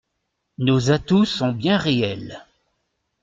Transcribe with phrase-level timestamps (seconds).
[0.57, 2.43] Nos atouts sont bien réels.